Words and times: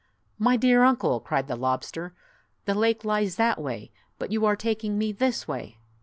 "My 0.49 0.57
dear 0.57 0.81
uncle!" 0.83 1.19
cried 1.19 1.45
the 1.47 1.55
lobster, 1.55 2.15
"the 2.65 2.73
lake 2.73 3.05
lies 3.05 3.35
that 3.35 3.61
way, 3.61 3.91
but 4.17 4.31
you 4.31 4.47
are 4.47 4.55
taking 4.55 4.97
me 4.97 5.11
this 5.11 5.47
way." 5.47 5.77